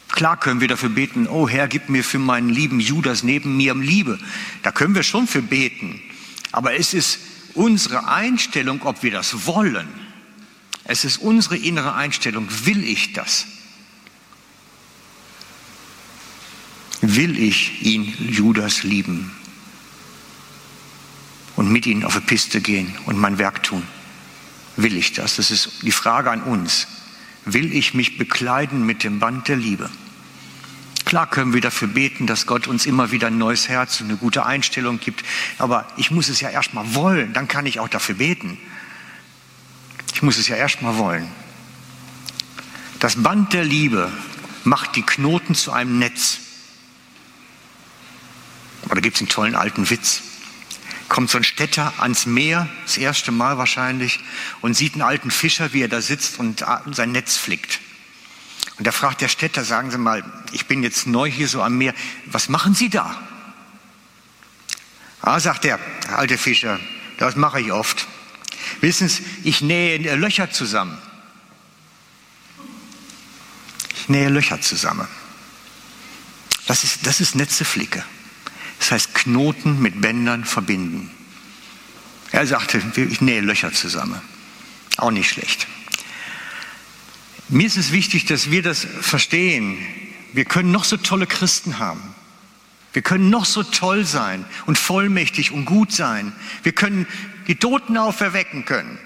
[0.09, 3.73] Klar können wir dafür beten, oh Herr, gib mir für meinen lieben Judas neben mir
[3.73, 4.19] Liebe.
[4.61, 5.99] Da können wir schon für beten.
[6.51, 7.19] Aber es ist
[7.55, 9.87] unsere Einstellung, ob wir das wollen.
[10.91, 13.45] Es ist unsere innere Einstellung, will ich das?
[16.99, 19.31] Will ich ihn, Judas, lieben?
[21.55, 23.83] Und mit ihm auf die Piste gehen und mein Werk tun?
[24.75, 25.37] Will ich das?
[25.37, 26.87] Das ist die Frage an uns.
[27.45, 29.89] Will ich mich bekleiden mit dem Band der Liebe?
[31.05, 34.17] Klar können wir dafür beten, dass Gott uns immer wieder ein neues Herz und eine
[34.17, 35.23] gute Einstellung gibt,
[35.57, 38.57] aber ich muss es ja erstmal wollen, dann kann ich auch dafür beten.
[40.21, 41.27] Ich muss es ja erstmal wollen.
[42.99, 44.11] Das Band der Liebe
[44.63, 46.37] macht die Knoten zu einem Netz.
[48.87, 50.21] Oder gibt es einen tollen alten Witz
[51.11, 54.21] kommt so ein Städter ans Meer, das erste Mal wahrscheinlich,
[54.61, 57.81] und sieht einen alten Fischer, wie er da sitzt und sein Netz flickt.
[58.77, 61.77] Und da fragt der Städter, sagen Sie mal, ich bin jetzt neu hier so am
[61.77, 61.93] Meer,
[62.27, 63.21] was machen Sie da?
[65.19, 65.79] Ah, sagt der
[66.15, 66.79] alte Fischer,
[67.17, 68.07] das mache ich oft.
[68.81, 70.97] Wissen Sie, ich nähe Löcher zusammen.
[73.95, 75.07] Ich nähe Löcher zusammen.
[76.67, 78.03] Das ist, das ist Netzeflicke.
[78.79, 81.11] Das heißt Knoten mit Bändern verbinden.
[82.31, 84.21] Er sagte, ich nähe Löcher zusammen.
[84.97, 85.67] Auch nicht schlecht.
[87.49, 89.77] Mir ist es wichtig, dass wir das verstehen.
[90.33, 92.10] Wir können noch so tolle Christen haben.
[92.93, 96.33] Wir können noch so toll sein und vollmächtig und gut sein.
[96.63, 97.07] Wir können
[97.47, 98.99] die Toten auferwecken können.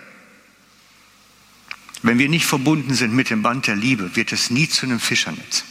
[2.02, 5.00] Wenn wir nicht verbunden sind mit dem Band der Liebe, wird es nie zu einem
[5.00, 5.63] Fischernetz.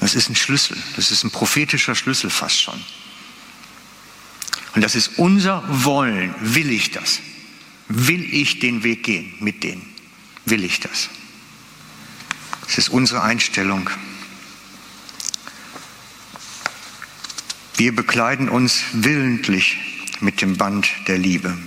[0.00, 2.80] Das ist ein Schlüssel, das ist ein prophetischer Schlüssel fast schon.
[4.74, 6.34] Und das ist unser Wollen.
[6.40, 7.20] Will ich das?
[7.88, 9.86] Will ich den Weg gehen mit denen?
[10.44, 11.08] Will ich das?
[12.66, 13.90] Das ist unsere Einstellung.
[17.82, 19.76] Wir bekleiden uns willentlich
[20.20, 21.58] mit dem Band der Liebe.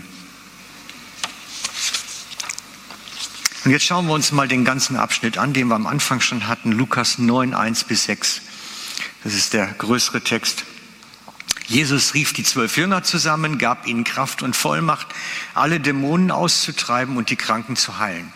[3.66, 6.48] Und jetzt schauen wir uns mal den ganzen Abschnitt an, den wir am Anfang schon
[6.48, 8.40] hatten, Lukas 9, 1 bis 6.
[9.26, 10.64] Das ist der größere Text.
[11.68, 15.08] Jesus rief die zwölf Jünger zusammen, gab ihnen Kraft und Vollmacht,
[15.54, 18.32] alle Dämonen auszutreiben und die Kranken zu heilen.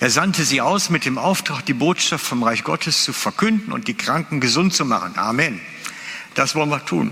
[0.00, 3.88] Er sandte sie aus mit dem Auftrag, die Botschaft vom Reich Gottes zu verkünden und
[3.88, 5.16] die Kranken gesund zu machen.
[5.16, 5.62] Amen.
[6.38, 7.10] Das wollen wir tun.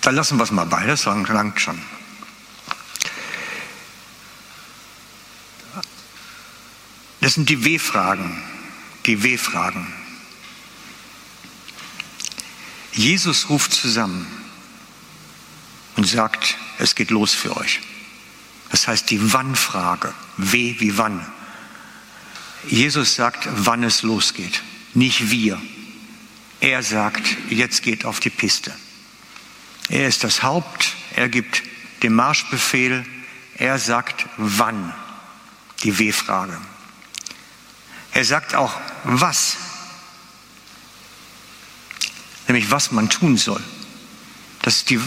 [0.00, 1.80] Dann lassen wir es mal bei, das langt schon.
[7.20, 8.42] Das sind die W-Fragen.
[9.06, 9.86] Die W-Fragen.
[12.94, 14.26] Jesus ruft zusammen
[15.94, 17.80] und sagt, es geht los für euch.
[18.72, 20.12] Das heißt die Wann-Frage.
[20.36, 21.24] W wie wann.
[22.66, 24.62] Jesus sagt, wann es losgeht,
[24.94, 25.60] nicht wir.
[26.60, 28.72] Er sagt, jetzt geht auf die Piste.
[29.88, 31.62] Er ist das Haupt, er gibt
[32.02, 33.04] den Marschbefehl,
[33.56, 34.94] er sagt, wann.
[35.82, 36.56] Die W-Frage.
[38.12, 39.56] Er sagt auch, was.
[42.46, 43.62] Nämlich, was man tun soll.
[44.62, 45.00] Das ist die,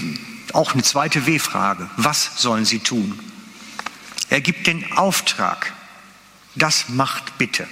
[0.52, 1.90] auch eine zweite W-Frage.
[1.96, 3.18] Was sollen sie tun?
[4.30, 5.74] Er gibt den Auftrag.
[6.56, 7.68] Das macht bitte.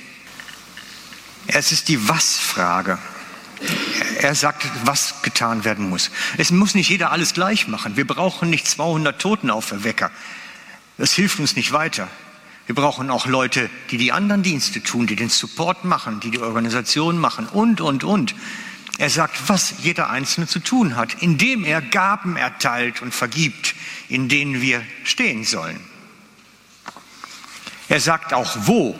[1.47, 2.97] Es ist die Was-Frage.
[4.19, 6.11] Er sagt, was getan werden muss.
[6.37, 7.95] Es muss nicht jeder alles gleich machen.
[7.95, 10.11] Wir brauchen nicht 200 Totenauferwecker.
[10.97, 12.07] Das hilft uns nicht weiter.
[12.65, 16.39] Wir brauchen auch Leute, die die anderen Dienste tun, die den Support machen, die die
[16.39, 18.35] Organisation machen und, und, und.
[18.99, 23.75] Er sagt, was jeder Einzelne zu tun hat, indem er Gaben erteilt und vergibt,
[24.07, 25.79] in denen wir stehen sollen.
[27.93, 28.97] Er sagt auch wo.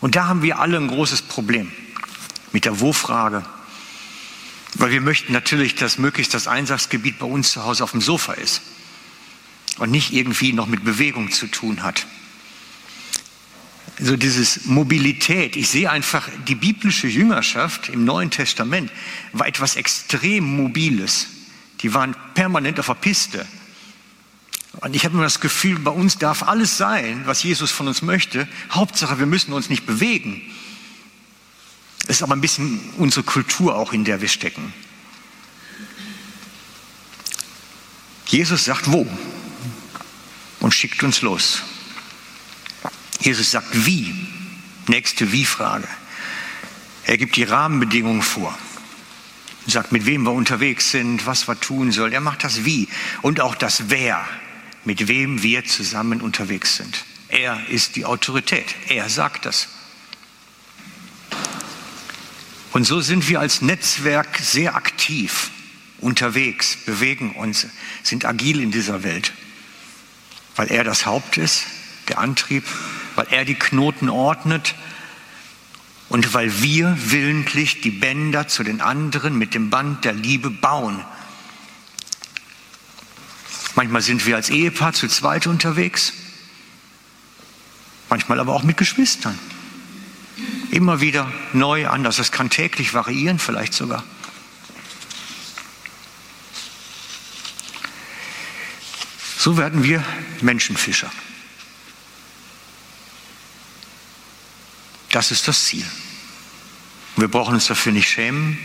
[0.00, 1.70] Und da haben wir alle ein großes Problem
[2.50, 3.44] mit der Wo-Frage.
[4.74, 8.32] Weil wir möchten natürlich, dass möglichst das Einsatzgebiet bei uns zu Hause auf dem Sofa
[8.32, 8.60] ist
[9.78, 12.06] und nicht irgendwie noch mit Bewegung zu tun hat
[14.00, 15.54] so dieses Mobilität.
[15.54, 18.90] Ich sehe einfach, die biblische Jüngerschaft im Neuen Testament
[19.32, 21.28] war etwas extrem Mobiles.
[21.82, 23.46] Die waren permanent auf der Piste.
[24.80, 28.00] Und ich habe immer das Gefühl, bei uns darf alles sein, was Jesus von uns
[28.02, 28.48] möchte.
[28.70, 30.42] Hauptsache, wir müssen uns nicht bewegen.
[32.06, 34.72] Das ist aber ein bisschen unsere Kultur auch, in der wir stecken.
[38.26, 39.06] Jesus sagt wo
[40.60, 41.62] und schickt uns los.
[43.20, 44.14] Jesus sagt wie.
[44.86, 45.86] Nächste Wie-Frage.
[47.04, 48.56] Er gibt die Rahmenbedingungen vor.
[49.66, 52.12] und sagt, mit wem wir unterwegs sind, was wir tun sollen.
[52.12, 52.88] Er macht das Wie
[53.22, 54.26] und auch das Wer,
[54.84, 57.04] mit wem wir zusammen unterwegs sind.
[57.28, 58.74] Er ist die Autorität.
[58.88, 59.68] Er sagt das.
[62.72, 65.50] Und so sind wir als Netzwerk sehr aktiv
[65.98, 67.66] unterwegs, bewegen uns,
[68.02, 69.32] sind agil in dieser Welt,
[70.56, 71.66] weil er das Haupt ist,
[72.08, 72.64] der Antrieb,
[73.16, 74.74] weil er die Knoten ordnet
[76.08, 81.04] und weil wir willentlich die Bänder zu den anderen mit dem Band der Liebe bauen.
[83.74, 86.12] Manchmal sind wir als Ehepaar zu zweit unterwegs,
[88.08, 89.38] manchmal aber auch mit Geschwistern.
[90.70, 92.16] Immer wieder neu anders.
[92.16, 94.04] Das kann täglich variieren, vielleicht sogar.
[99.36, 100.04] So werden wir
[100.42, 101.10] Menschenfischer.
[105.10, 105.86] Das ist das Ziel.
[107.16, 108.58] Wir brauchen uns dafür nicht schämen.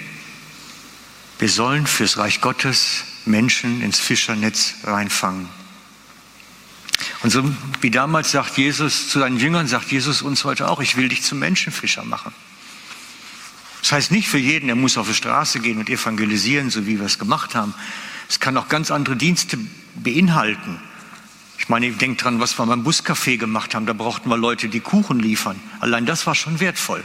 [1.40, 5.50] Wir sollen fürs Reich Gottes Menschen ins Fischernetz reinfangen.
[7.24, 7.44] Und so
[7.82, 11.24] wie damals sagt Jesus zu seinen Jüngern, sagt Jesus uns heute auch, ich will dich
[11.24, 12.34] zum Menschenfischer machen.
[13.82, 16.98] Das heißt nicht für jeden, er muss auf die Straße gehen und evangelisieren, so wie
[16.98, 17.74] wir es gemacht haben.
[18.28, 19.60] Es kann auch ganz andere Dienste
[19.96, 20.80] beinhalten.
[21.58, 23.86] Ich meine, ich denke dran, was wir beim Buscafé gemacht haben.
[23.86, 25.60] Da brauchten wir Leute, die Kuchen liefern.
[25.80, 27.04] Allein das war schon wertvoll.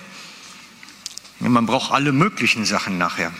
[1.38, 3.32] Man braucht alle möglichen Sachen nachher.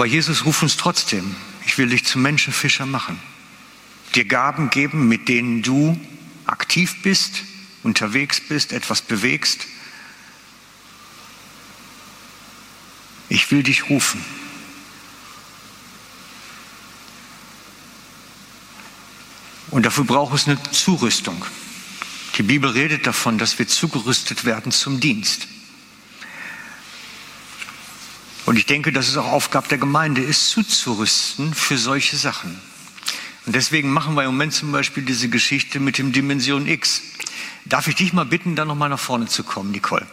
[0.00, 1.36] Aber Jesus ruft uns trotzdem.
[1.66, 3.20] Ich will dich zum Menschenfischer machen.
[4.14, 6.00] Dir Gaben geben, mit denen du
[6.46, 7.42] aktiv bist,
[7.82, 9.66] unterwegs bist, etwas bewegst.
[13.28, 14.24] Ich will dich rufen.
[19.70, 21.44] Und dafür braucht es eine Zurüstung.
[22.38, 25.46] Die Bibel redet davon, dass wir zugerüstet werden zum Dienst.
[28.46, 32.60] Und ich denke, dass es auch Aufgabe der Gemeinde ist, zuzurüsten für solche Sachen.
[33.46, 37.02] Und deswegen machen wir im Moment zum Beispiel diese Geschichte mit dem Dimension X.
[37.64, 40.06] Darf ich dich mal bitten, da nochmal nach vorne zu kommen, Nicole?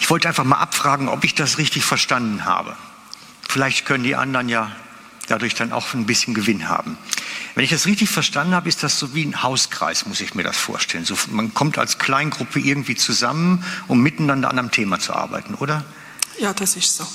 [0.00, 2.76] Ich wollte einfach mal abfragen, ob ich das richtig verstanden habe.
[3.48, 4.70] Vielleicht können die anderen ja
[5.26, 6.98] dadurch dann auch ein bisschen Gewinn haben.
[7.54, 10.42] Wenn ich das richtig verstanden habe, ist das so wie ein Hauskreis, muss ich mir
[10.42, 11.04] das vorstellen.
[11.04, 15.84] So, man kommt als Kleingruppe irgendwie zusammen, um miteinander an einem Thema zu arbeiten, oder?
[16.38, 17.06] Ja, das ist so.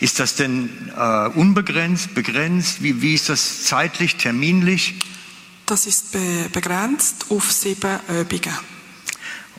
[0.00, 2.82] Ist das denn äh, unbegrenzt, begrenzt?
[2.82, 4.94] Wie, wie ist das zeitlich, terminlich?
[5.66, 8.71] Das ist be begrenzt auf sieben Übungen.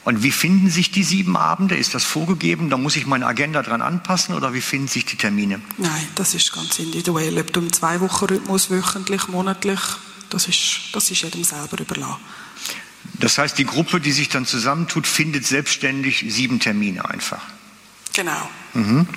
[0.06, 1.78] Und wie finden sich die sieben Abende?
[1.78, 2.70] Ist das vorgegeben?
[2.70, 5.62] Da muss ich meine Agenda dran anpassen oder wie finden sich die Termine?
[5.78, 7.38] Nein, das ist ganz individuell.
[7.40, 9.80] Ob du im Zwei-Wochen-Rhythmus, wöchentlich, monatlich,
[10.30, 12.18] das ist, das ist jedem selber überlassen.
[13.14, 17.42] Das heißt, die Gruppe, die sich dann zusammentut, findet selbstständig sieben Termine einfach.
[18.14, 18.50] Genau.
[18.74, 19.08] Mhm.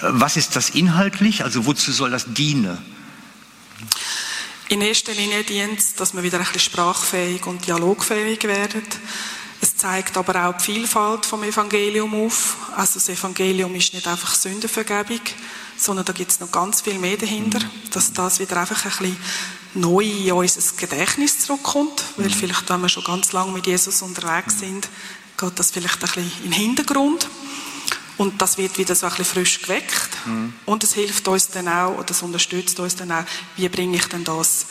[0.00, 1.44] Was ist das inhaltlich?
[1.44, 2.78] Also wozu soll das dienen?
[4.68, 8.82] In erster Linie dient es, dass wir wieder ein bisschen sprachfähig und dialogfähig werden
[9.62, 12.56] es zeigt aber auch die Vielfalt vom Evangelium auf.
[12.76, 15.20] Also das Evangelium ist nicht einfach Sündenvergebung,
[15.76, 17.90] sondern da gibt es noch ganz viel mehr dahinter, mhm.
[17.92, 19.16] dass das wieder einfach ein bisschen
[19.74, 22.32] neu in unser Gedächtnis zurückkommt, weil mhm.
[22.32, 24.88] vielleicht, wenn wir schon ganz lange mit Jesus unterwegs sind,
[25.38, 27.28] geht das vielleicht ein bisschen in den Hintergrund
[28.18, 30.54] und das wird wieder so ein bisschen frisch geweckt mhm.
[30.66, 33.24] und es hilft uns dann auch, oder es unterstützt uns dann auch,
[33.56, 34.66] wie bringe ich denn das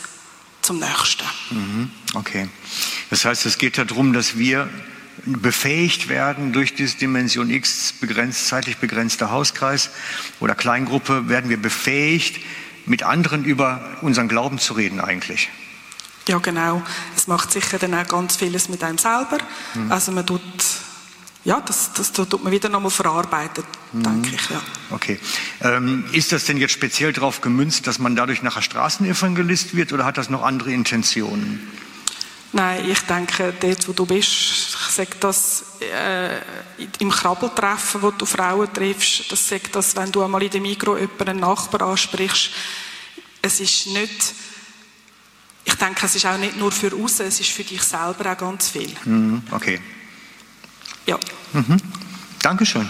[0.62, 1.26] zum Nächsten.
[1.50, 1.92] Mhm.
[2.14, 2.50] Okay.
[3.12, 4.70] Das heißt, es geht darum, dass wir
[5.26, 9.92] befähigt werden durch diese Dimension X, begrenzt, zeitlich begrenzter Hauskreis
[10.40, 12.42] oder Kleingruppe, werden wir befähigt,
[12.86, 15.50] mit anderen über unseren Glauben zu reden eigentlich.
[16.28, 16.82] Ja, genau.
[17.16, 19.38] Es macht sicher dann auch ganz vieles mit einem selber.
[19.74, 19.92] Mhm.
[19.92, 20.42] Also man tut,
[21.44, 24.04] ja, das, das tut man wieder nochmal verarbeitet, mhm.
[24.04, 24.62] denke ich, ja.
[24.90, 25.20] Okay.
[25.62, 30.06] Ähm, ist das denn jetzt speziell darauf gemünzt, dass man dadurch nachher Straßenevangelist wird oder
[30.06, 31.68] hat das noch andere Intentionen?
[32.54, 36.42] Nein, ich denke, dort, wo du bist, ich sage das äh,
[37.00, 40.98] im Krabbeltreffen, wo du Frauen triffst, das sagt das, wenn du einmal in dem Mikro
[40.98, 42.52] jemanden, einen Nachbar ansprichst,
[43.42, 44.34] es ist nicht,
[45.64, 48.38] ich denke, es ist auch nicht nur für außen, es ist für dich selber auch
[48.38, 48.94] ganz viel.
[49.06, 49.80] Mhm, okay.
[51.06, 51.18] Ja.
[51.54, 51.78] Mhm.
[52.42, 52.88] Dankeschön.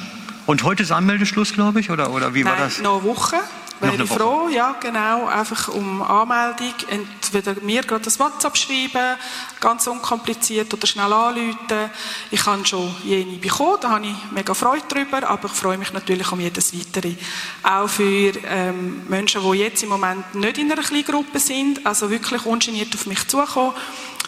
[0.47, 2.79] Und heute ist Anmeldeschluss, glaube ich, oder, oder wie Nein, war das?
[2.79, 3.37] noch eine Woche.
[3.81, 6.73] Wäre ich froh, ja, genau, einfach um Anmeldung.
[6.89, 9.17] Entweder mir gerade das WhatsApp schreiben,
[9.59, 11.89] ganz unkompliziert, oder schnell anrufen.
[12.29, 15.93] Ich habe schon jene bekommen, da habe ich mega Freude drüber, aber ich freue mich
[15.93, 17.15] natürlich um jedes Weitere.
[17.63, 22.09] Auch für ähm, Menschen, die jetzt im Moment nicht in einer kleinen Gruppe sind, also
[22.09, 23.73] wirklich ungeniert auf mich zukommen.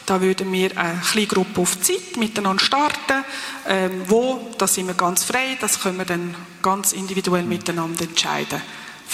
[0.05, 3.23] Da würden wir eine kleine Gruppe auf Zeit miteinander starten.
[3.67, 8.61] Ähm, wo, da sind wir ganz frei, das können wir dann ganz individuell miteinander entscheiden.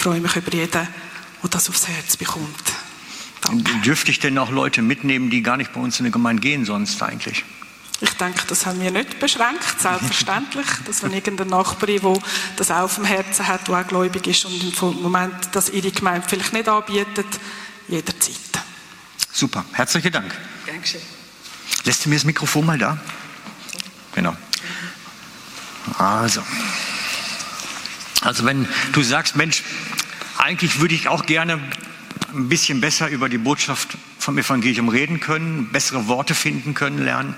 [0.00, 0.88] Ich freue mich über jeden, der
[1.50, 2.72] das aufs Herz bekommt.
[3.42, 3.70] Danke.
[3.84, 6.64] Dürfte ich denn auch Leute mitnehmen, die gar nicht bei uns in der Gemeinde gehen
[6.64, 7.44] sonst eigentlich?
[8.00, 10.64] Ich denke, das haben wir nicht beschränkt, selbstverständlich.
[10.86, 12.16] dass wenn irgendein Nachbarin, der
[12.56, 15.90] das auch auf dem Herzen hat, der auch gläubig ist und im Moment das ihre
[15.90, 17.26] Gemeinde vielleicht nicht anbietet,
[17.86, 18.36] jederzeit.
[19.30, 20.34] Super, herzlichen Dank.
[20.64, 21.02] Dankeschön.
[21.84, 22.96] Lässt du mir das Mikrofon mal da?
[24.14, 24.34] Genau.
[25.98, 26.42] Also.
[28.20, 29.62] Also wenn du sagst, Mensch,
[30.38, 31.60] eigentlich würde ich auch gerne
[32.34, 37.34] ein bisschen besser über die Botschaft vom Evangelium reden können, bessere Worte finden können, lernen,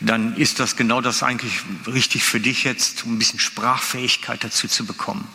[0.00, 4.68] dann ist das genau das eigentlich richtig für dich jetzt, um ein bisschen Sprachfähigkeit dazu
[4.68, 5.26] zu bekommen.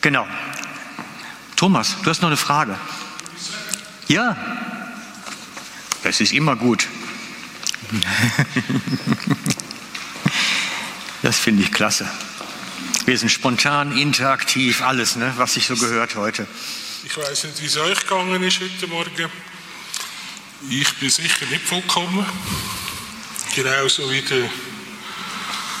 [0.00, 0.26] Genau.
[1.56, 2.78] Thomas, du hast noch eine Frage.
[4.06, 4.36] Ja,
[6.02, 6.86] das ist immer gut.
[11.20, 12.08] Das finde ich klasse.
[13.08, 16.46] Wir sind spontan, interaktiv, alles, ne, was sich so gehört heute.
[17.06, 19.30] Ich weiß nicht, wie es euch gegangen ist heute Morgen.
[20.68, 22.26] Ich bin sicher nicht vollkommen.
[23.54, 24.50] Genauso wie der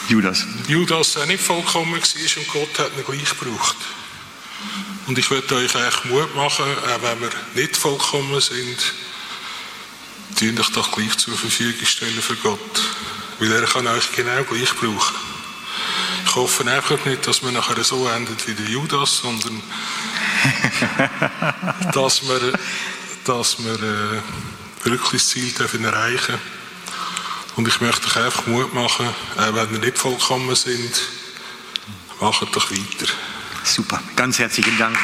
[0.08, 0.46] Judas.
[0.68, 3.76] Judas auch nicht vollkommen war und Gott hat ihn gleich gebraucht.
[5.06, 8.78] Und ich möchte euch eigentlich Mut machen, auch wenn wir nicht vollkommen sind,
[10.38, 12.80] tun euch doch gleich zur Verfügung stellen für Gott.
[13.38, 15.37] Weil er kann euch genau gleich brauchen.
[16.28, 19.62] Ich hoffe einfach nicht, dass wir nachher so endet wie der Judas, sondern
[21.92, 22.52] dass wir,
[23.24, 24.22] dass wir äh,
[24.84, 26.34] wirklich das Ziel dürfen erreichen
[27.56, 29.08] Und ich möchte euch einfach Mut machen,
[29.38, 31.00] auch wenn wir nicht vollkommen sind,
[32.20, 33.10] macht doch weiter.
[33.64, 34.98] Super, ganz herzlichen Dank.